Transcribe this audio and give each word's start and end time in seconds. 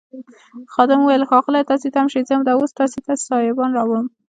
خادم 0.73 0.99
وویل 1.01 1.23
ښاغلیه 1.29 1.67
تاسي 1.69 1.89
تم 1.95 2.05
شئ 2.13 2.21
زه 2.27 2.33
همدا 2.37 2.53
اوس 2.55 2.71
تاسي 2.79 2.99
ته 3.05 3.13
سایبان 3.27 3.71
راوړم. 3.77 4.05